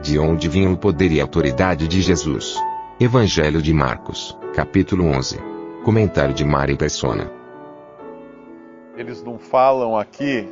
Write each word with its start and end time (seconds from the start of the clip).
De 0.00 0.16
onde 0.16 0.48
vinha 0.48 0.70
o 0.70 0.76
poder 0.76 1.10
e 1.10 1.20
autoridade 1.20 1.88
de 1.88 2.00
Jesus? 2.00 2.54
Evangelho 3.00 3.60
de 3.60 3.74
Marcos, 3.74 4.38
capítulo 4.54 5.04
11. 5.04 5.40
Comentário 5.84 6.32
de 6.32 6.44
Mari 6.44 6.76
Persona. 6.76 7.28
Eles 8.96 9.24
não 9.24 9.40
falam 9.40 9.98
aqui 9.98 10.48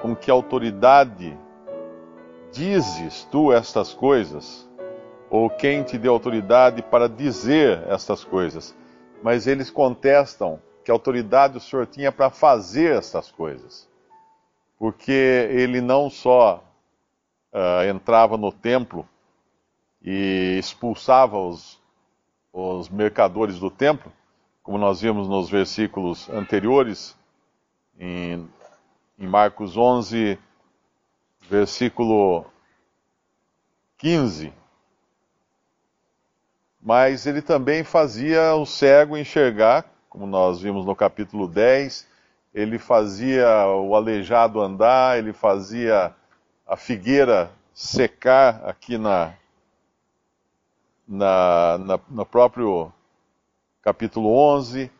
com 0.00 0.16
que 0.16 0.30
autoridade 0.30 1.36
dizes 2.50 3.28
tu 3.30 3.52
estas 3.52 3.92
coisas? 3.92 4.66
Ou 5.28 5.50
quem 5.50 5.82
te 5.82 5.98
deu 5.98 6.14
autoridade 6.14 6.80
para 6.80 7.10
dizer 7.10 7.82
estas 7.88 8.24
coisas? 8.24 8.74
Mas 9.22 9.46
eles 9.46 9.68
contestam 9.70 10.58
que 10.82 10.90
autoridade 10.90 11.58
o 11.58 11.60
Senhor 11.60 11.86
tinha 11.86 12.10
para 12.10 12.30
fazer 12.30 12.96
estas 12.96 13.30
coisas. 13.30 13.86
Porque 14.78 15.12
ele 15.12 15.82
não 15.82 16.08
só 16.08 16.64
uh, 17.52 17.88
entrava 17.88 18.36
no 18.36 18.52
templo 18.52 19.08
e 20.02 20.56
expulsava 20.58 21.38
os, 21.38 21.80
os 22.52 22.88
mercadores 22.88 23.58
do 23.58 23.70
templo, 23.70 24.12
como 24.62 24.78
nós 24.78 25.00
vimos 25.00 25.28
nos 25.28 25.48
versículos 25.48 26.28
anteriores, 26.30 27.16
em, 27.98 28.48
em 29.18 29.26
Marcos 29.26 29.76
11, 29.76 30.38
versículo 31.48 32.44
15. 33.96 34.52
Mas 36.80 37.26
ele 37.26 37.42
também 37.42 37.82
fazia 37.82 38.54
o 38.54 38.64
cego 38.64 39.16
enxergar, 39.16 39.84
como 40.08 40.26
nós 40.26 40.60
vimos 40.60 40.86
no 40.86 40.94
capítulo 40.94 41.48
10, 41.48 42.06
ele 42.54 42.78
fazia 42.78 43.66
o 43.66 43.94
aleijado 43.94 44.60
andar, 44.60 45.18
ele 45.18 45.32
fazia 45.32 46.14
a 46.68 46.76
figueira 46.76 47.50
secar 47.72 48.62
aqui 48.64 48.98
na, 48.98 49.34
na, 51.06 51.78
na, 51.78 52.00
no 52.08 52.26
próprio 52.26 52.92
capítulo 53.82 54.30
11. 54.30 54.90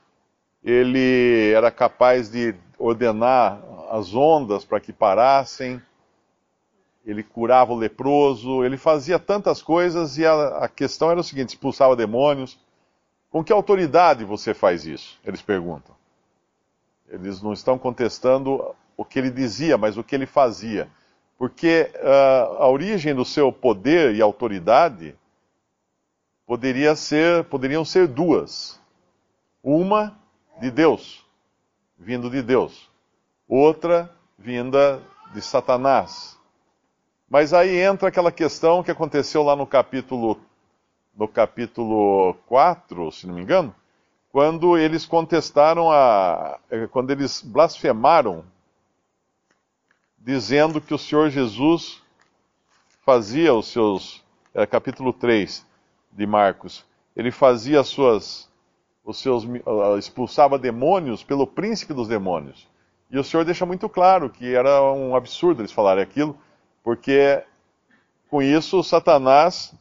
Ele 0.64 1.52
era 1.52 1.70
capaz 1.70 2.30
de 2.30 2.55
ordenar 2.78 3.60
as 3.91 4.14
ondas 4.14 4.64
para 4.64 4.80
que 4.80 4.92
parassem 4.92 5.80
ele 7.10 7.22
curava 7.22 7.72
o 7.72 7.77
leproso, 7.77 8.62
ele 8.62 8.77
fazia 8.77 9.19
tantas 9.19 9.62
coisas 9.62 10.19
e 10.19 10.27
a, 10.27 10.48
a, 10.58 10.69
questão 10.69 11.10
era 11.10 11.19
o 11.19 11.25
seguinte: 11.25 11.50
expulsava 11.50 11.97
demônios. 11.97 12.58
Com 13.30 13.42
que 13.42 13.53
autoridade 13.53 14.25
você 14.25 14.53
faz 14.53 14.84
isso? 14.84 15.19
Eles 15.25 15.41
perguntam. 15.41 15.94
Eles 17.08 17.41
não 17.41 17.55
estão 17.55 17.78
contestando 17.78 18.75
o 18.94 19.05
que 19.05 19.19
ele 19.19 19.30
dizia, 19.30 19.78
mas 19.78 19.97
o 19.97 20.05
que 20.05 20.14
ele 20.14 20.27
fazia. 20.27 20.88
Porque 21.39 21.91
uh, 21.94 22.62
a 22.62 22.69
origem 22.69 23.14
do 23.14 23.25
seu 23.25 23.50
poder 23.50 24.14
e 24.14 24.20
autoridade 24.20 25.17
poderia 26.44 26.94
ser, 26.97 27.44
poderiam 27.44 27.84
ser 27.84 28.09
duas. 28.09 28.81
Uma 29.62 30.19
de 30.60 30.71
Deus, 30.71 31.25
vindo 31.97 32.28
de 32.28 32.43
Deus. 32.43 32.91
Outra 33.49 34.12
vinda 34.37 35.00
de 35.32 35.41
Satanás, 35.41 36.38
mas 37.31 37.53
aí 37.53 37.76
entra 37.76 38.09
aquela 38.09 38.32
questão 38.32 38.82
que 38.82 38.91
aconteceu 38.91 39.43
lá 39.43 39.55
no 39.55 39.66
capítulo 39.66 40.41
no 41.15 41.26
capítulo 41.26 42.34
4, 42.47 43.10
se 43.10 43.26
não 43.26 43.34
me 43.34 43.43
engano, 43.43 43.75
quando 44.31 44.78
eles 44.78 45.05
contestaram 45.05 45.91
a 45.91 46.59
quando 46.91 47.10
eles 47.10 47.43
blasfemaram 47.43 48.44
dizendo 50.21 50.81
que 50.81 50.95
o 50.95 50.99
Senhor 50.99 51.31
Jesus 51.31 52.03
fazia 53.05 53.55
os 53.55 53.69
seus 53.69 54.25
é, 54.55 54.67
capítulo 54.67 55.12
3 55.12 55.67
de 56.12 56.27
Marcos, 56.27 56.84
ele 57.17 57.31
fazia 57.31 57.81
as 57.81 57.89
suas 57.89 58.49
os 59.05 59.21
seus 59.21 59.45
expulsava 59.99 60.59
demônios 60.59 61.25
pelo 61.25 61.47
príncipe 61.47 61.95
dos 61.95 62.09
demônios. 62.09 62.69
E 63.11 63.19
o 63.19 63.25
Senhor 63.25 63.43
deixa 63.43 63.65
muito 63.65 63.89
claro 63.89 64.29
que 64.29 64.55
era 64.55 64.83
um 64.93 65.17
absurdo 65.17 65.62
eles 65.62 65.73
falarem 65.73 66.03
aquilo 66.03 66.39
porque 66.89 67.45
com 68.31 68.43
isso 68.43 68.83
Satanás 68.83 69.75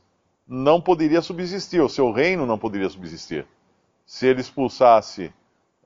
não 0.48 0.82
poderia 0.82 1.22
subsistir, 1.22 1.82
o 1.82 1.90
seu 1.90 2.12
reino 2.12 2.46
não 2.46 2.58
poderia 2.58 2.90
subsistir. 2.90 3.46
Se 4.06 4.28
ele 4.28 4.42
expulsasse 4.42 5.34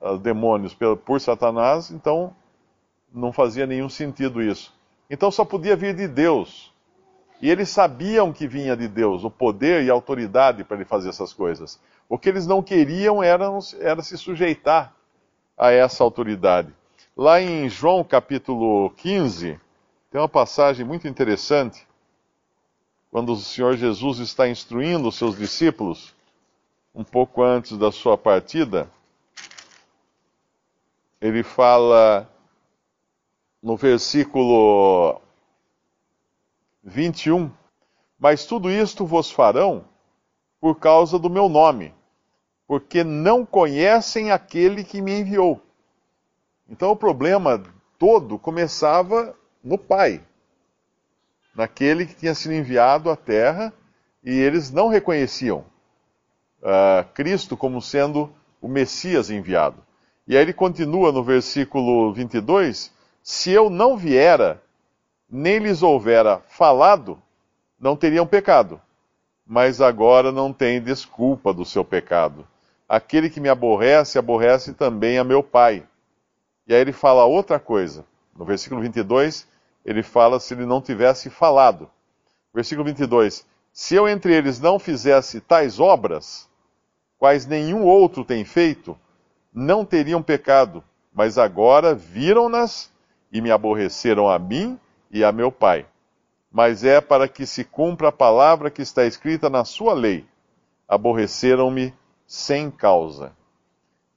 uh, 0.00 0.16
demônios 0.18 0.76
por 1.04 1.20
Satanás, 1.20 1.90
então 1.90 2.34
não 3.14 3.32
fazia 3.32 3.66
nenhum 3.66 3.88
sentido 3.88 4.42
isso. 4.42 4.72
Então 5.10 5.30
só 5.30 5.44
podia 5.44 5.76
vir 5.76 5.94
de 5.94 6.08
Deus. 6.08 6.72
E 7.40 7.50
eles 7.50 7.68
sabiam 7.68 8.32
que 8.32 8.46
vinha 8.46 8.76
de 8.76 8.86
Deus 8.86 9.24
o 9.24 9.30
poder 9.30 9.82
e 9.82 9.90
a 9.90 9.92
autoridade 9.92 10.62
para 10.62 10.76
ele 10.76 10.84
fazer 10.84 11.08
essas 11.08 11.32
coisas. 11.32 11.80
O 12.08 12.16
que 12.16 12.28
eles 12.28 12.46
não 12.46 12.62
queriam 12.62 13.22
era, 13.22 13.46
era 13.80 14.02
se 14.02 14.16
sujeitar 14.16 14.94
a 15.58 15.70
essa 15.70 16.04
autoridade. 16.04 16.72
Lá 17.16 17.40
em 17.40 17.68
João 17.68 18.04
capítulo 18.04 18.90
15, 18.90 19.60
tem 20.10 20.20
uma 20.20 20.28
passagem 20.28 20.86
muito 20.86 21.08
interessante, 21.08 21.86
quando 23.10 23.32
o 23.32 23.36
Senhor 23.36 23.76
Jesus 23.76 24.18
está 24.18 24.48
instruindo 24.48 25.08
os 25.08 25.16
seus 25.16 25.36
discípulos, 25.36 26.14
um 26.94 27.04
pouco 27.04 27.42
antes 27.42 27.76
da 27.76 27.92
sua 27.92 28.16
partida, 28.16 28.90
ele 31.20 31.42
fala 31.42 32.31
no 33.62 33.76
versículo 33.76 35.20
21, 36.82 37.50
mas 38.18 38.44
tudo 38.44 38.70
isto 38.70 39.06
vos 39.06 39.30
farão 39.30 39.84
por 40.60 40.78
causa 40.78 41.18
do 41.18 41.30
meu 41.30 41.48
nome, 41.48 41.94
porque 42.66 43.04
não 43.04 43.46
conhecem 43.46 44.30
aquele 44.30 44.82
que 44.82 45.00
me 45.00 45.20
enviou. 45.20 45.60
Então 46.68 46.90
o 46.90 46.96
problema 46.96 47.62
todo 47.98 48.38
começava 48.38 49.36
no 49.62 49.78
Pai, 49.78 50.20
naquele 51.54 52.06
que 52.06 52.14
tinha 52.14 52.34
sido 52.34 52.54
enviado 52.54 53.10
à 53.10 53.16
terra, 53.16 53.72
e 54.24 54.30
eles 54.30 54.70
não 54.70 54.88
reconheciam 54.88 55.64
uh, 56.62 57.06
Cristo 57.14 57.56
como 57.56 57.80
sendo 57.80 58.32
o 58.60 58.68
Messias 58.68 59.30
enviado. 59.30 59.84
E 60.26 60.36
aí 60.36 60.42
ele 60.42 60.52
continua 60.52 61.10
no 61.10 61.22
versículo 61.22 62.12
22: 62.12 62.92
Se 63.22 63.52
eu 63.52 63.70
não 63.70 63.96
viera, 63.96 64.60
nem 65.30 65.58
lhes 65.58 65.80
houvera 65.82 66.42
falado, 66.48 67.22
não 67.78 67.96
teriam 67.96 68.26
pecado. 68.26 68.80
Mas 69.46 69.80
agora 69.80 70.32
não 70.32 70.52
tem 70.52 70.82
desculpa 70.82 71.54
do 71.54 71.64
seu 71.64 71.84
pecado. 71.84 72.46
Aquele 72.88 73.30
que 73.30 73.40
me 73.40 73.48
aborrece, 73.48 74.18
aborrece 74.18 74.72
também 74.74 75.18
a 75.18 75.24
meu 75.24 75.42
Pai. 75.42 75.86
E 76.66 76.74
aí 76.74 76.80
ele 76.80 76.92
fala 76.92 77.24
outra 77.24 77.60
coisa. 77.60 78.04
No 78.36 78.44
versículo 78.44 78.80
22, 78.80 79.46
ele 79.84 80.02
fala 80.02 80.40
se 80.40 80.54
ele 80.54 80.66
não 80.66 80.80
tivesse 80.80 81.30
falado. 81.30 81.88
Versículo 82.52 82.84
22: 82.84 83.46
Se 83.72 83.94
eu 83.94 84.08
entre 84.08 84.34
eles 84.34 84.60
não 84.60 84.78
fizesse 84.78 85.40
tais 85.40 85.78
obras, 85.78 86.48
quais 87.18 87.46
nenhum 87.46 87.84
outro 87.84 88.24
tem 88.24 88.44
feito, 88.44 88.98
não 89.52 89.84
teriam 89.84 90.22
pecado, 90.22 90.82
mas 91.14 91.38
agora 91.38 91.94
viram-nas 91.94 92.91
e 93.32 93.40
me 93.40 93.50
aborreceram 93.50 94.28
a 94.28 94.38
mim 94.38 94.78
e 95.10 95.24
a 95.24 95.32
meu 95.32 95.50
Pai. 95.50 95.86
Mas 96.50 96.84
é 96.84 97.00
para 97.00 97.26
que 97.26 97.46
se 97.46 97.64
cumpra 97.64 98.08
a 98.08 98.12
palavra 98.12 98.70
que 98.70 98.82
está 98.82 99.04
escrita 99.04 99.48
na 99.48 99.64
sua 99.64 99.94
lei: 99.94 100.26
aborreceram-me 100.86 101.94
sem 102.26 102.70
causa. 102.70 103.32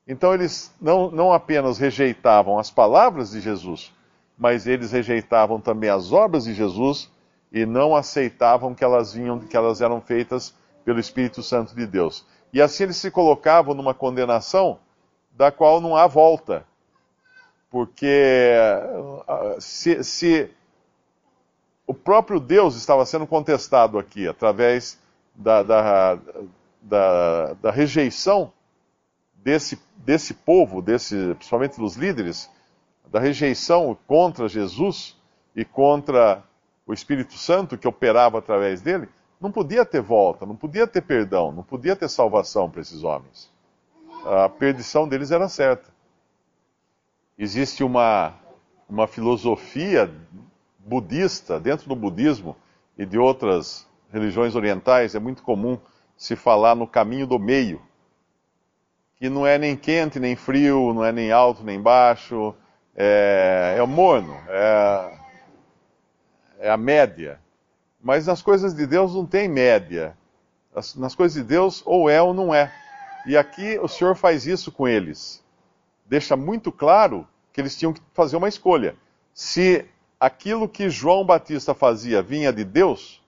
Então 0.07 0.33
eles 0.33 0.73
não, 0.79 1.09
não 1.09 1.33
apenas 1.33 1.79
rejeitavam 1.79 2.59
as 2.59 2.69
palavras 2.69 3.31
de 3.31 3.39
Jesus, 3.39 3.91
mas 4.37 4.67
eles 4.67 4.91
rejeitavam 4.91 5.59
também 5.59 5.89
as 5.89 6.11
obras 6.11 6.43
de 6.43 6.53
Jesus 6.53 7.09
e 7.51 7.65
não 7.65 7.95
aceitavam 7.95 8.75
que 8.75 8.83
elas 8.83 9.13
vinham, 9.13 9.39
que 9.39 9.55
elas 9.55 9.81
eram 9.81 10.01
feitas 10.01 10.53
pelo 10.83 10.99
Espírito 10.99 11.41
Santo 11.41 11.73
de 11.73 11.87
Deus. 11.87 12.25
E 12.53 12.61
assim 12.61 12.83
eles 12.83 12.97
se 12.97 13.09
colocavam 13.09 13.73
numa 13.73 13.93
condenação 13.93 14.79
da 15.31 15.51
qual 15.51 15.81
não 15.81 15.95
há 15.95 16.05
volta. 16.05 16.65
Porque 17.75 18.53
uh, 19.27 19.59
se, 19.59 20.01
se 20.01 20.49
o 21.85 21.93
próprio 21.93 22.39
Deus 22.39 22.77
estava 22.77 23.05
sendo 23.05 23.27
contestado 23.27 23.99
aqui 23.99 24.29
através 24.29 24.97
da, 25.35 25.61
da, 25.61 26.19
da, 26.81 27.53
da 27.55 27.71
rejeição 27.71 28.49
desse, 29.43 29.77
desse 29.97 30.33
povo, 30.33 30.81
desse, 30.81 31.33
principalmente 31.33 31.77
dos 31.77 31.97
líderes, 31.97 32.49
da 33.11 33.19
rejeição 33.19 33.97
contra 34.07 34.47
Jesus 34.47 35.17
e 35.53 35.65
contra 35.65 36.41
o 36.87 36.93
Espírito 36.93 37.33
Santo 37.33 37.77
que 37.77 37.89
operava 37.89 38.39
através 38.39 38.79
dele, 38.79 39.09
não 39.37 39.51
podia 39.51 39.83
ter 39.83 40.01
volta, 40.01 40.45
não 40.45 40.55
podia 40.55 40.87
ter 40.87 41.01
perdão, 41.01 41.51
não 41.51 41.61
podia 41.61 41.93
ter 41.93 42.07
salvação 42.07 42.69
para 42.69 42.79
esses 42.79 43.03
homens. 43.03 43.51
A 44.23 44.47
perdição 44.47 45.09
deles 45.09 45.29
era 45.29 45.49
certa. 45.49 45.93
Existe 47.37 47.83
uma, 47.83 48.33
uma 48.87 49.07
filosofia 49.07 50.09
budista, 50.79 51.59
dentro 51.59 51.89
do 51.89 51.95
budismo 51.95 52.55
e 52.97 53.05
de 53.05 53.17
outras 53.17 53.87
religiões 54.11 54.55
orientais, 54.55 55.15
é 55.15 55.19
muito 55.19 55.43
comum 55.43 55.77
se 56.15 56.35
falar 56.35 56.75
no 56.75 56.87
caminho 56.87 57.27
do 57.27 57.37
meio, 57.37 57.81
que 59.17 59.29
não 59.29 59.45
é 59.45 59.57
nem 59.57 59.75
quente 59.75 60.19
nem 60.19 60.35
frio, 60.35 60.93
não 60.93 61.03
é 61.03 61.11
nem 61.11 61.31
alto 61.31 61.63
nem 61.63 61.81
baixo, 61.81 62.55
é, 62.95 63.75
é 63.77 63.83
o 63.83 63.87
morno, 63.87 64.33
é, 64.47 65.19
é 66.59 66.69
a 66.69 66.77
média. 66.77 67.39
Mas 68.01 68.27
nas 68.27 68.41
coisas 68.41 68.73
de 68.73 68.85
Deus 68.85 69.13
não 69.13 69.25
tem 69.25 69.49
média. 69.49 70.15
Nas 70.95 71.15
coisas 71.15 71.41
de 71.41 71.43
Deus, 71.43 71.81
ou 71.85 72.09
é 72.09 72.21
ou 72.21 72.33
não 72.33 72.53
é. 72.53 72.71
E 73.25 73.35
aqui 73.35 73.79
o 73.79 73.87
Senhor 73.87 74.15
faz 74.15 74.45
isso 74.45 74.71
com 74.71 74.87
eles. 74.87 75.43
Deixa 76.05 76.35
muito 76.35 76.71
claro 76.71 77.27
que 77.51 77.59
eles 77.59 77.77
tinham 77.77 77.93
que 77.93 78.01
fazer 78.13 78.37
uma 78.37 78.47
escolha. 78.47 78.95
Se 79.33 79.85
aquilo 80.19 80.69
que 80.69 80.89
João 80.89 81.25
Batista 81.25 81.73
fazia 81.73 82.21
vinha 82.21 82.53
de 82.53 82.63
Deus, 82.63 83.21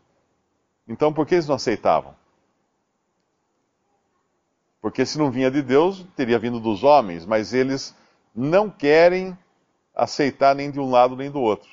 então 0.88 1.12
por 1.12 1.26
que 1.26 1.36
eles 1.36 1.48
não 1.48 1.56
aceitavam? 1.56 2.16
Porque 4.82 5.06
se 5.06 5.18
não 5.18 5.32
vinha 5.32 5.50
de 5.50 5.62
Deus, 5.62 6.06
teria 6.16 6.40
vindo 6.40 6.60
dos 6.60 6.84
homens, 6.84 7.26
mas 7.26 7.54
eles 7.54 7.96
não 8.34 8.70
querem 8.70 9.38
aceitar 9.96 10.56
nem 10.56 10.70
de 10.70 10.80
um 10.80 10.90
lado 10.90 11.16
nem 11.16 11.32
do 11.32 11.42
outro. 11.42 11.70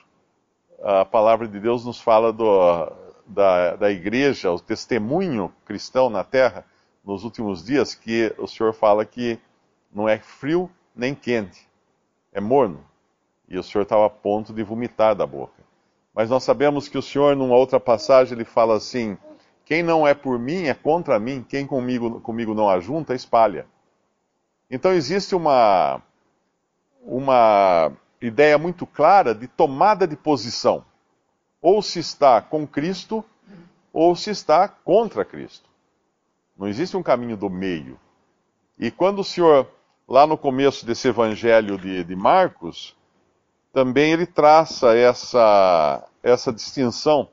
A 0.82 1.04
palavra 1.04 1.46
de 1.46 1.60
Deus 1.60 1.84
nos 1.84 2.00
fala 2.00 2.32
do, 2.32 2.90
da, 3.26 3.76
da 3.76 3.90
igreja, 3.90 4.50
o 4.50 4.58
testemunho 4.58 5.54
cristão 5.64 6.08
na 6.08 6.24
terra, 6.24 6.64
nos 7.04 7.22
últimos 7.22 7.62
dias, 7.62 7.94
que 7.94 8.34
o 8.38 8.46
Senhor 8.46 8.72
fala 8.72 9.04
que 9.04 9.38
não 9.92 10.08
é 10.08 10.18
frio 10.18 10.70
nem 10.94 11.14
quente, 11.14 11.68
é 12.32 12.40
morno. 12.40 12.84
E 13.48 13.58
o 13.58 13.62
Senhor 13.62 13.82
estava 13.82 14.06
a 14.06 14.10
ponto 14.10 14.52
de 14.52 14.62
vomitar 14.62 15.14
da 15.14 15.26
boca. 15.26 15.62
Mas 16.14 16.30
nós 16.30 16.44
sabemos 16.44 16.88
que 16.88 16.96
o 16.96 17.02
Senhor, 17.02 17.34
numa 17.34 17.56
outra 17.56 17.80
passagem, 17.80 18.34
ele 18.34 18.44
fala 18.44 18.76
assim: 18.76 19.18
quem 19.64 19.82
não 19.82 20.06
é 20.06 20.14
por 20.14 20.38
mim 20.38 20.64
é 20.64 20.74
contra 20.74 21.18
mim, 21.18 21.44
quem 21.48 21.66
comigo, 21.66 22.20
comigo 22.20 22.54
não 22.54 22.68
ajunta, 22.68 23.14
espalha. 23.14 23.66
Então 24.70 24.92
existe 24.92 25.34
uma, 25.34 26.02
uma 27.02 27.92
ideia 28.20 28.58
muito 28.58 28.86
clara 28.86 29.34
de 29.34 29.46
tomada 29.46 30.06
de 30.06 30.16
posição. 30.16 30.84
Ou 31.60 31.82
se 31.82 31.98
está 31.98 32.40
com 32.42 32.66
Cristo, 32.66 33.24
ou 33.92 34.14
se 34.14 34.30
está 34.30 34.68
contra 34.68 35.24
Cristo. 35.24 35.68
Não 36.56 36.68
existe 36.68 36.96
um 36.96 37.02
caminho 37.02 37.36
do 37.36 37.50
meio. 37.50 37.98
E 38.78 38.90
quando 38.90 39.20
o 39.20 39.24
Senhor, 39.24 39.68
lá 40.06 40.26
no 40.26 40.36
começo 40.36 40.84
desse 40.86 41.08
evangelho 41.08 41.78
de, 41.78 42.04
de 42.04 42.16
Marcos, 42.16 42.96
também 43.72 44.12
ele 44.12 44.26
traça 44.26 44.96
essa, 44.96 46.06
essa 46.22 46.52
distinção 46.52 47.28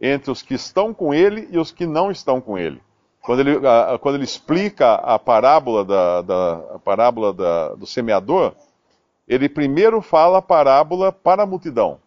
entre 0.00 0.30
os 0.30 0.42
que 0.42 0.54
estão 0.54 0.92
com 0.92 1.14
ele 1.14 1.48
e 1.50 1.58
os 1.58 1.70
que 1.70 1.86
não 1.86 2.10
estão 2.10 2.40
com 2.40 2.58
ele. 2.58 2.82
Quando 3.22 3.40
ele, 3.40 3.66
a, 3.66 3.98
quando 3.98 4.16
ele 4.16 4.24
explica 4.24 4.94
a 4.94 5.18
parábola, 5.18 5.84
da, 5.84 6.22
da 6.22 6.54
a 6.74 6.78
parábola 6.78 7.32
da, 7.32 7.74
do 7.74 7.86
semeador, 7.86 8.54
ele 9.26 9.48
primeiro 9.48 10.02
fala 10.02 10.38
a 10.38 10.42
parábola 10.42 11.10
para 11.10 11.44
a 11.44 11.46
multidão, 11.46 11.98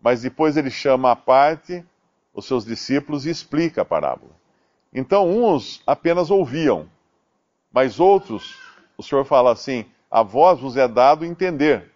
mas 0.00 0.22
depois 0.22 0.56
ele 0.56 0.70
chama 0.70 1.10
à 1.10 1.16
parte 1.16 1.84
os 2.32 2.46
seus 2.46 2.64
discípulos 2.64 3.26
e 3.26 3.30
explica 3.30 3.82
a 3.82 3.84
parábola. 3.84 4.30
Então, 4.92 5.28
uns 5.28 5.82
apenas 5.86 6.30
ouviam, 6.30 6.86
mas 7.72 7.98
outros, 7.98 8.65
o 8.96 9.02
Senhor 9.02 9.24
fala 9.24 9.52
assim: 9.52 9.84
a 10.10 10.22
vós 10.22 10.60
vos 10.60 10.76
é 10.76 10.86
dado 10.86 11.24
entender 11.24 11.90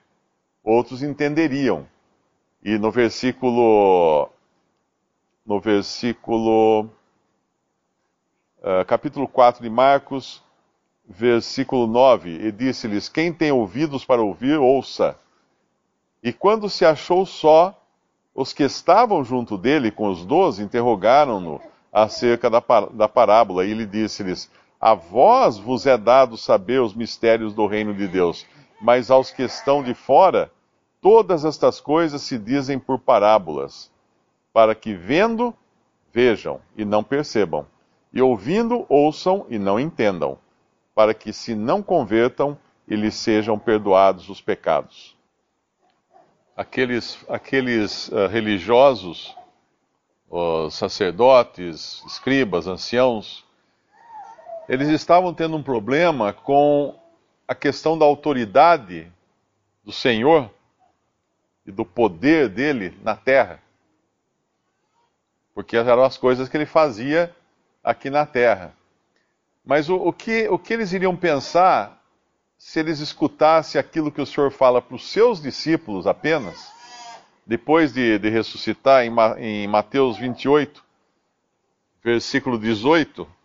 outros 0.63 1.03
entenderiam. 1.03 1.87
E 2.63 2.79
no 2.79 2.91
versículo 2.91 4.29
no 5.45 5.59
versículo 5.59 6.89
uh, 8.59 8.85
capítulo 8.87 9.27
4 9.27 9.63
de 9.63 9.71
Marcos, 9.71 10.43
versículo 11.09 11.87
9, 11.87 12.47
e 12.47 12.53
disse-lhes: 12.53 13.09
Quem 13.09 13.33
tem 13.33 13.51
ouvidos 13.51 14.05
para 14.05 14.23
ouvir, 14.23 14.59
ouça. 14.59 15.19
E 16.23 16.33
quando 16.33 16.69
se 16.69 16.85
achou 16.85 17.25
só, 17.25 17.75
os 18.35 18.53
que 18.53 18.63
estavam 18.63 19.25
junto 19.25 19.57
dele 19.57 19.91
com 19.91 20.09
os 20.09 20.25
doze 20.25 20.63
interrogaram-no 20.63 21.61
acerca 21.91 22.49
da, 22.51 22.63
da 22.93 23.09
parábola, 23.09 23.65
e 23.65 23.71
ele 23.71 23.87
disse-lhes: 23.87 24.51
A 24.81 24.95
vós 24.95 25.59
vos 25.59 25.87
é 25.87 25.99
dado 25.99 26.37
saber 26.37 26.81
os 26.81 26.95
mistérios 26.95 27.53
do 27.53 27.67
reino 27.67 27.95
de 27.95 28.09
Deus 28.09 28.47
mas 28.81 29.11
aos 29.11 29.31
que 29.31 29.43
estão 29.43 29.83
de 29.83 29.93
fora, 29.93 30.51
todas 31.01 31.45
estas 31.45 31.81
coisas 31.81 32.23
se 32.23 32.39
dizem 32.39 32.79
por 32.79 32.99
parábolas, 32.99 33.93
para 34.53 34.75
que 34.75 34.95
vendo, 34.95 35.55
vejam 36.13 36.61
e 36.77 36.85
não 36.85 37.05
percebam, 37.05 37.67
e 38.13 38.23
ouvindo, 38.23 38.87
ouçam 38.89 39.45
e 39.51 39.59
não 39.59 39.79
entendam, 39.79 40.39
para 40.95 41.13
que 41.13 41.33
se 41.33 41.55
não 41.55 41.83
convertam 41.83 42.59
e 42.89 42.97
lhes 42.97 43.15
sejam 43.15 43.59
perdoados 43.59 44.29
os 44.29 44.41
pecados. 44.41 45.17
Aqueles, 46.57 47.19
aqueles 47.29 48.09
uh, 48.09 48.27
religiosos, 48.27 49.37
os 50.29 50.75
sacerdotes, 50.75 52.03
escribas, 52.07 52.67
anciãos, 52.67 53.45
eles 54.71 54.89
estavam 54.89 55.35
tendo 55.35 55.57
um 55.57 55.63
problema 55.65 56.33
com 56.33 56.97
a 57.49 57.57
questão 57.57 57.99
da 57.99 58.05
autoridade 58.05 59.13
do 59.83 59.91
Senhor 59.91 60.49
e 61.67 61.73
do 61.73 61.85
poder 61.85 62.49
dele 62.49 62.97
na 63.03 63.17
terra. 63.17 63.61
Porque 65.53 65.77
eram 65.77 66.05
as 66.05 66.17
coisas 66.17 66.49
que 66.49 66.57
ele 66.57 66.67
fazia 66.67 67.35
aqui 67.83 68.11
na 68.11 68.25
terra. 68.25 68.73
Mas 69.65 69.89
o, 69.89 69.97
o, 69.97 70.13
que, 70.13 70.49
o 70.49 70.57
que 70.57 70.73
eles 70.73 70.93
iriam 70.93 71.17
pensar 71.17 72.01
se 72.57 72.79
eles 72.79 73.01
escutassem 73.01 73.77
aquilo 73.77 74.13
que 74.13 74.21
o 74.21 74.27
Senhor 74.27 74.53
fala 74.53 74.81
para 74.81 74.95
os 74.95 75.11
seus 75.11 75.43
discípulos 75.43 76.07
apenas, 76.07 76.71
depois 77.45 77.93
de, 77.93 78.21
de 78.21 78.29
ressuscitar 78.29 79.03
em, 79.05 79.13
em 79.39 79.67
Mateus 79.67 80.17
28, 80.17 80.81
versículo 82.05 82.57
18? 82.57 83.40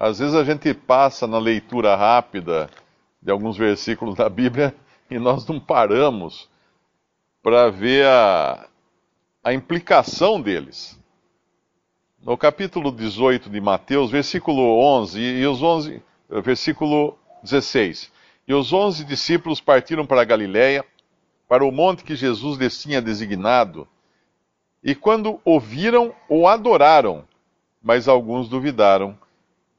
Às 0.00 0.18
vezes 0.18 0.34
a 0.34 0.42
gente 0.42 0.72
passa 0.72 1.26
na 1.26 1.38
leitura 1.38 1.94
rápida 1.94 2.70
de 3.20 3.30
alguns 3.30 3.58
versículos 3.58 4.14
da 4.14 4.30
Bíblia 4.30 4.74
e 5.10 5.18
nós 5.18 5.46
não 5.46 5.60
paramos 5.60 6.48
para 7.42 7.68
ver 7.68 8.06
a, 8.06 8.66
a 9.44 9.52
implicação 9.52 10.40
deles. 10.40 10.98
No 12.24 12.34
capítulo 12.38 12.90
18 12.90 13.50
de 13.50 13.60
Mateus, 13.60 14.10
versículo 14.10 14.80
11 14.82 15.20
e 15.20 15.46
os 15.46 15.62
11, 15.62 16.02
versículo 16.42 17.18
16. 17.42 18.10
E 18.48 18.54
os 18.54 18.72
onze 18.72 19.04
discípulos 19.04 19.60
partiram 19.60 20.06
para 20.06 20.22
a 20.22 20.24
Galiléia, 20.24 20.82
para 21.46 21.62
o 21.62 21.70
monte 21.70 22.04
que 22.04 22.16
Jesus 22.16 22.56
lhes 22.58 22.80
tinha 22.80 23.02
designado. 23.02 23.86
E 24.82 24.94
quando 24.94 25.38
ouviram, 25.44 26.14
o 26.26 26.48
adoraram, 26.48 27.22
mas 27.82 28.08
alguns 28.08 28.48
duvidaram. 28.48 29.14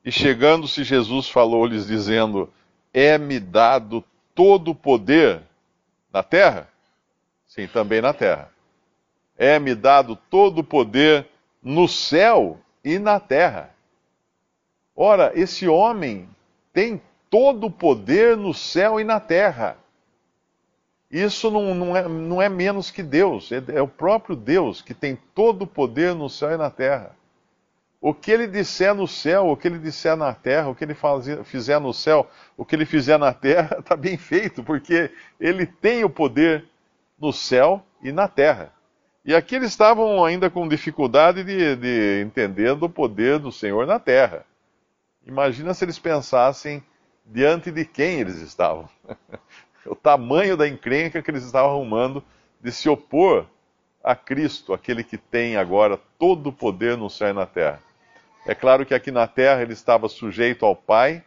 E 0.04 0.12
chegando-se, 0.12 0.84
Jesus 0.84 1.30
falou-lhes, 1.30 1.86
dizendo: 1.86 2.52
é-me 2.94 3.40
dado 3.40 4.04
todo 4.34 4.72
o 4.72 4.76
poder 4.76 5.42
na 6.12 6.24
terra? 6.24 6.68
Sim, 7.48 7.68
também 7.68 8.02
na 8.02 8.14
terra. 8.14 8.52
É-me 9.38 9.76
dado 9.76 10.16
todo 10.16 10.60
o 10.60 10.64
poder 10.64 11.28
no 11.62 11.88
céu 11.88 12.60
e 12.84 12.98
na 12.98 13.20
terra. 13.20 13.74
Ora, 14.96 15.32
esse 15.36 15.68
homem 15.68 16.28
tem 16.74 17.02
todo 17.30 17.68
o 17.68 17.72
poder 17.72 18.36
no 18.36 18.54
céu 18.54 19.00
e 19.00 19.04
na 19.04 19.20
terra. 19.20 19.78
Isso 21.10 21.52
não, 21.52 21.76
não, 21.76 21.96
é, 21.96 22.08
não 22.08 22.42
é 22.42 22.48
menos 22.48 22.90
que 22.90 23.04
Deus, 23.04 23.52
é, 23.52 23.62
é 23.74 23.82
o 23.82 23.88
próprio 23.88 24.36
Deus 24.36 24.82
que 24.82 24.94
tem 24.94 25.18
todo 25.36 25.64
o 25.64 25.68
poder 25.68 26.16
no 26.16 26.30
céu 26.30 26.52
e 26.52 26.58
na 26.58 26.70
terra. 26.70 27.16
O 28.02 28.16
que 28.16 28.32
ele 28.32 28.48
disser 28.48 28.96
no 28.96 29.08
céu, 29.08 29.48
o 29.48 29.56
que 29.56 29.68
ele 29.68 29.78
disser 29.78 30.18
na 30.18 30.34
terra, 30.34 30.70
o 30.70 30.76
que 30.76 30.84
ele 30.84 30.98
fizer 31.44 31.80
no 31.80 31.94
céu, 31.94 32.28
o 32.58 32.66
que 32.66 32.76
ele 32.76 32.86
fizer 32.86 33.20
na 33.20 33.32
terra, 33.32 33.78
está 33.80 33.96
bem 33.98 34.18
feito, 34.18 34.64
porque 34.64 35.12
ele 35.40 35.68
tem 35.68 36.04
o 36.04 36.10
poder 36.10 36.66
no 37.20 37.32
céu 37.32 37.86
e 38.02 38.12
na 38.12 38.28
terra. 38.28 38.74
E 39.24 39.36
aqui 39.36 39.56
eles 39.56 39.70
estavam 39.70 40.26
ainda 40.26 40.50
com 40.50 40.68
dificuldade 40.68 41.44
de, 41.44 41.76
de 41.76 42.22
entender 42.22 42.74
do 42.74 42.90
poder 42.90 43.38
do 43.38 43.52
Senhor 43.52 43.86
na 43.86 44.00
terra. 44.00 44.48
Imagina 45.24 45.72
se 45.76 45.86
eles 45.86 46.00
pensassem 46.00 46.84
diante 47.24 47.70
de 47.70 47.86
quem 47.86 48.20
eles 48.20 48.38
estavam. 48.38 48.90
o 49.86 49.96
tamanho 49.96 50.58
da 50.58 50.68
encrenca 50.68 51.22
que 51.22 51.30
eles 51.30 51.44
estavam 51.44 51.70
arrumando 51.70 52.24
de 52.60 52.72
se 52.72 52.90
opor 52.90 53.46
a 54.04 54.16
Cristo, 54.16 54.74
aquele 54.74 55.04
que 55.04 55.20
tem 55.20 55.56
agora 55.56 56.00
todo 56.18 56.48
o 56.48 56.54
poder 56.54 56.98
no 56.98 57.12
céu 57.12 57.30
e 57.30 57.34
na 57.34 57.46
terra. 57.46 57.91
É 58.46 58.56
claro 58.56 58.86
que 58.86 58.94
aqui 58.94 59.12
na 59.12 59.28
terra 59.28 59.62
ele 59.62 59.74
estava 59.74 60.10
sujeito 60.10 60.66
ao 60.66 60.76
Pai, 60.76 61.24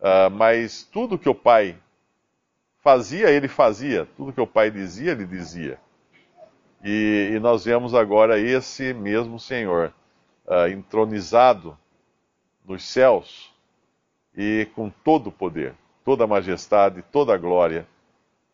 uh, 0.00 0.30
mas 0.30 0.82
tudo 0.82 1.18
que 1.18 1.28
o 1.28 1.34
Pai 1.34 1.76
fazia, 2.80 3.30
ele 3.30 3.48
fazia. 3.48 4.06
Tudo 4.16 4.32
que 4.32 4.40
o 4.40 4.46
Pai 4.46 4.70
dizia, 4.70 5.12
ele 5.12 5.26
dizia. 5.26 5.78
E, 6.82 7.32
e 7.34 7.38
nós 7.38 7.66
vemos 7.66 7.94
agora 7.94 8.38
esse 8.38 8.94
mesmo 8.94 9.38
Senhor 9.38 9.92
uh, 10.46 10.68
entronizado 10.68 11.78
nos 12.64 12.82
céus 12.82 13.52
e 14.34 14.66
com 14.74 14.88
todo 14.88 15.26
o 15.26 15.32
poder, 15.32 15.74
toda 16.02 16.24
a 16.24 16.26
majestade, 16.26 17.04
toda 17.12 17.34
a 17.34 17.38
glória. 17.38 17.86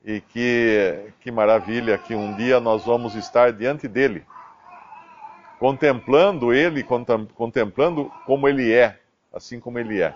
E 0.04 0.20
que, 0.20 1.12
que 1.20 1.30
maravilha 1.30 1.96
que 1.96 2.14
um 2.14 2.34
dia 2.36 2.58
nós 2.58 2.84
vamos 2.84 3.14
estar 3.14 3.52
diante 3.52 3.86
dele 3.86 4.24
contemplando 5.58 6.52
ele, 6.52 6.84
contemplando 7.34 8.10
como 8.24 8.48
ele 8.48 8.72
é, 8.72 8.98
assim 9.32 9.58
como 9.58 9.78
ele 9.78 10.00
é. 10.00 10.14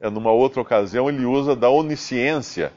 é. 0.00 0.10
Numa 0.10 0.32
outra 0.32 0.60
ocasião, 0.60 1.08
ele 1.08 1.24
usa 1.24 1.54
da 1.54 1.68
onisciência, 1.68 2.72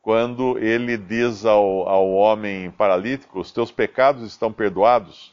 quando 0.00 0.58
ele 0.58 0.96
diz 0.96 1.44
ao, 1.44 1.88
ao 1.88 2.10
homem 2.10 2.70
paralítico: 2.70 3.40
Os 3.40 3.52
teus 3.52 3.70
pecados 3.70 4.22
estão 4.22 4.52
perdoados. 4.52 5.32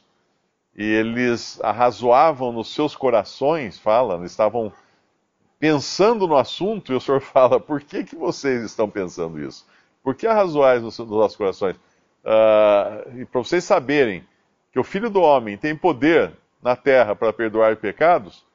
E 0.75 0.83
eles 0.83 1.59
arrazoavam 1.61 2.51
nos 2.51 2.73
seus 2.73 2.95
corações, 2.95 3.77
fala, 3.77 4.23
estavam 4.25 4.71
pensando 5.59 6.25
no 6.25 6.37
assunto, 6.37 6.93
e 6.93 6.95
o 6.95 7.01
Senhor 7.01 7.19
fala: 7.21 7.59
Por 7.59 7.81
que, 7.81 8.03
que 8.03 8.15
vocês 8.15 8.63
estão 8.63 8.89
pensando 8.89 9.39
isso? 9.39 9.65
Por 10.03 10.15
que 10.15 10.25
arrazoais 10.25 10.81
nos, 10.81 10.97
nos 10.97 11.09
nossos 11.09 11.37
corações? 11.37 11.75
Uh, 12.23 13.19
e 13.19 13.25
para 13.25 13.41
vocês 13.41 13.63
saberem 13.63 14.23
que 14.79 14.81
o 14.81 14.83
Filho 14.83 15.09
do 15.09 15.21
Homem 15.21 15.57
tem 15.57 15.75
poder 15.75 16.31
na 16.61 16.73
terra 16.73 17.13
para 17.13 17.33
perdoar 17.33 17.75
pecados, 17.75 18.45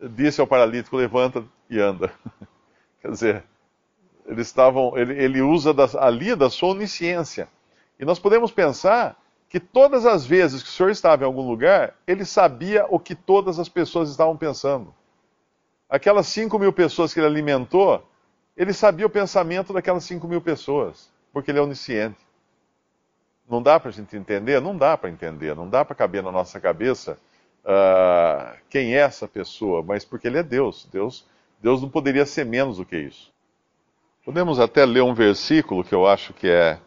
disse 0.00 0.40
ao 0.40 0.46
paralítico: 0.46 0.96
levanta 0.96 1.44
e 1.68 1.78
anda. 1.78 2.10
Quer 3.02 3.10
dizer, 3.10 3.44
eles 4.26 4.46
estavam, 4.46 4.96
ele, 4.96 5.22
ele 5.22 5.42
usa 5.42 5.74
das, 5.74 5.94
ali 5.94 6.34
da 6.34 6.48
sua 6.48 6.70
onisciência. 6.70 7.48
E 8.00 8.04
nós 8.04 8.18
podemos 8.18 8.50
pensar 8.50 9.16
que 9.48 9.60
todas 9.60 10.06
as 10.06 10.24
vezes 10.24 10.62
que 10.62 10.68
o 10.68 10.72
Senhor 10.72 10.90
estava 10.90 11.24
em 11.24 11.26
algum 11.26 11.46
lugar, 11.46 11.94
ele 12.06 12.24
sabia 12.24 12.86
o 12.88 12.98
que 12.98 13.14
todas 13.14 13.58
as 13.58 13.68
pessoas 13.68 14.10
estavam 14.10 14.36
pensando. 14.36 14.94
Aquelas 15.88 16.26
5 16.28 16.58
mil 16.58 16.72
pessoas 16.72 17.12
que 17.12 17.20
ele 17.20 17.26
alimentou, 17.26 18.06
ele 18.56 18.72
sabia 18.72 19.06
o 19.06 19.10
pensamento 19.10 19.72
daquelas 19.72 20.04
5 20.04 20.26
mil 20.28 20.40
pessoas, 20.40 21.10
porque 21.32 21.50
ele 21.50 21.58
é 21.58 21.62
onisciente. 21.62 22.27
Não 23.48 23.62
dá 23.62 23.80
para 23.80 23.88
a 23.88 23.92
gente 23.92 24.14
entender? 24.14 24.60
Não 24.60 24.76
dá 24.76 24.96
para 24.96 25.08
entender, 25.08 25.54
não 25.56 25.68
dá 25.68 25.84
para 25.84 25.96
caber 25.96 26.22
na 26.22 26.30
nossa 26.30 26.60
cabeça 26.60 27.18
uh, 27.64 28.56
quem 28.68 28.94
é 28.94 28.98
essa 28.98 29.26
pessoa, 29.26 29.82
mas 29.82 30.04
porque 30.04 30.28
ele 30.28 30.38
é 30.38 30.42
Deus. 30.42 30.86
Deus. 30.92 31.24
Deus 31.60 31.80
não 31.80 31.88
poderia 31.88 32.26
ser 32.26 32.44
menos 32.44 32.76
do 32.76 32.84
que 32.84 32.96
isso. 32.96 33.32
Podemos 34.24 34.60
até 34.60 34.84
ler 34.84 35.02
um 35.02 35.14
versículo 35.14 35.82
que 35.82 35.94
eu 35.94 36.06
acho 36.06 36.34
que 36.34 36.46
é, 36.46 36.78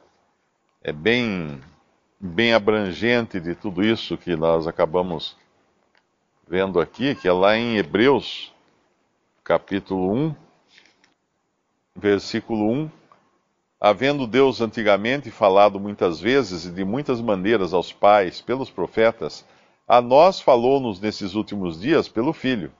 é 0.83 0.93
bem, 0.93 1.59
bem 2.19 2.53
abrangente 2.53 3.39
de 3.39 3.55
tudo 3.55 3.83
isso 3.83 4.17
que 4.17 4.35
nós 4.35 4.67
acabamos 4.67 5.35
vendo 6.47 6.79
aqui, 6.79 7.15
que 7.15 7.27
é 7.27 7.31
lá 7.31 7.57
em 7.57 7.77
Hebreus, 7.77 8.53
capítulo 9.43 10.13
1, 10.13 10.35
versículo 11.95 12.71
1 12.71 13.00
Havendo 13.83 14.27
Deus 14.27 14.61
antigamente 14.61 15.31
falado 15.31 15.79
muitas 15.79 16.19
vezes 16.19 16.65
e 16.65 16.69
de 16.69 16.85
muitas 16.85 17.19
maneiras 17.19 17.73
aos 17.73 17.91
pais 17.91 18.39
pelos 18.39 18.69
profetas, 18.69 19.43
a 19.87 19.99
nós 19.99 20.39
falou-nos 20.39 20.99
nesses 20.99 21.33
últimos 21.33 21.81
dias 21.81 22.07
pelo 22.07 22.31
Filho, 22.31 22.71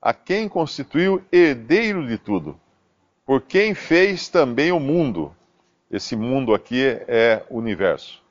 a 0.00 0.14
quem 0.14 0.48
constituiu 0.48 1.22
herdeiro 1.30 2.06
de 2.06 2.16
tudo, 2.16 2.58
por 3.26 3.42
quem 3.42 3.74
fez 3.74 4.30
também 4.30 4.72
o 4.72 4.80
mundo. 4.80 5.36
Esse 5.90 6.16
mundo 6.16 6.54
aqui 6.54 6.82
é 7.06 7.44
o 7.50 7.58
universo. 7.58 8.22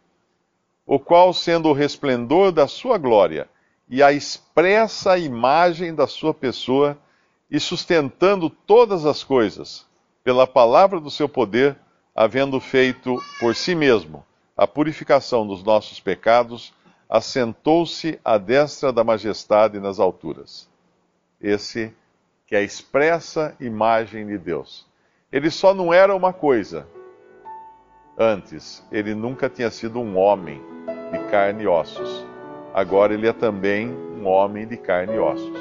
O 0.88 0.98
qual, 0.98 1.32
sendo 1.32 1.70
o 1.70 1.74
resplendor 1.74 2.52
da 2.52 2.68
sua 2.68 2.98
glória 2.98 3.48
e 3.88 4.02
a 4.02 4.12
expressa 4.12 5.20
imagem 5.20 5.94
da 5.94 6.08
sua 6.08 6.34
pessoa, 6.34 6.98
e 7.50 7.60
sustentando 7.60 8.50
todas 8.50 9.06
as 9.06 9.24
coisas, 9.24 9.86
pela 10.24 10.48
palavra 10.48 11.00
do 11.00 11.12
seu 11.12 11.30
poder, 11.30 11.78
havendo 12.16 12.60
feito 12.60 13.18
por 13.40 13.56
si 13.56 13.74
mesmo 13.74 14.26
a 14.56 14.68
purificação 14.68 15.48
dos 15.48 15.64
nossos 15.64 16.00
pecados, 16.00 16.74
assentou-se 17.10 18.20
à 18.24 18.38
destra 18.38 18.94
da 18.94 19.04
majestade 19.04 19.80
nas 19.80 20.00
alturas. 20.00 20.70
Esse 21.42 21.94
que 22.46 22.56
é 22.56 22.60
a 22.60 22.64
expressa 22.64 23.56
imagem 23.60 24.28
de 24.28 24.38
Deus. 24.38 24.86
Ele 25.32 25.50
só 25.50 25.74
não 25.74 25.94
era 25.94 26.14
uma 26.14 26.34
coisa. 26.34 26.86
Antes, 28.18 28.86
ele 28.92 29.16
nunca 29.16 29.50
tinha 29.50 29.72
sido 29.72 30.00
um 30.00 30.18
homem 30.18 30.62
de 31.12 31.20
carne 31.32 31.64
e 31.64 31.68
ossos. 31.68 32.26
Agora 32.74 33.14
ele 33.14 33.28
é 33.28 33.34
também 33.34 33.90
um 33.90 34.28
homem 34.28 34.68
de 34.68 34.78
carne 34.78 35.16
e 35.16 35.20
ossos. 35.20 35.61